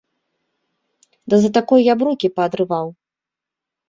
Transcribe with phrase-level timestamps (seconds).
[1.33, 2.85] Да за такое я б рукі паадрываў!